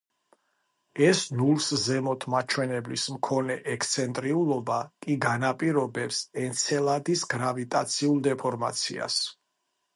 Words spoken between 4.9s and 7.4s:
კი განაპირობებს ენცელადის